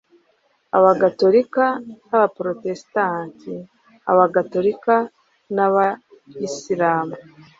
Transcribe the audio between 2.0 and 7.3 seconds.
n'abaprotestanti, abagatolika n'abayisilamu...